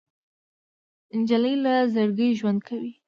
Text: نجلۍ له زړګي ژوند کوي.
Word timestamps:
نجلۍ 1.17 1.55
له 1.63 1.73
زړګي 1.93 2.29
ژوند 2.39 2.59
کوي. 2.67 2.91